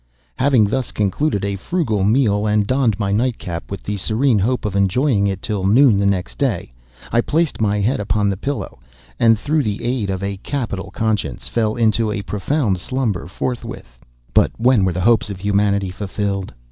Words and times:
Having 0.37 0.65
thus 0.69 0.91
concluded 0.91 1.45
a 1.45 1.55
frugal 1.57 2.03
meal, 2.03 2.47
and 2.47 2.65
donned 2.65 2.99
my 2.99 3.11
night 3.11 3.37
cap, 3.37 3.69
with 3.69 3.83
the 3.83 3.97
serene 3.97 4.39
hope 4.39 4.65
of 4.65 4.75
enjoying 4.75 5.27
it 5.27 5.43
till 5.43 5.63
noon 5.63 5.99
the 5.99 6.07
next 6.07 6.39
day, 6.39 6.73
I 7.11 7.21
placed 7.21 7.61
my 7.61 7.79
head 7.79 7.99
upon 7.99 8.27
the 8.27 8.35
pillow, 8.35 8.79
and, 9.19 9.37
through 9.37 9.61
the 9.61 9.83
aid 9.83 10.09
of 10.09 10.23
a 10.23 10.37
capital 10.37 10.89
conscience, 10.89 11.47
fell 11.47 11.75
into 11.75 12.11
a 12.11 12.23
profound 12.23 12.79
slumber 12.79 13.27
forthwith. 13.27 13.99
But 14.33 14.49
when 14.57 14.85
were 14.85 14.93
the 14.93 15.01
hopes 15.01 15.29
of 15.29 15.39
humanity 15.39 15.91
fulfilled? 15.91 16.51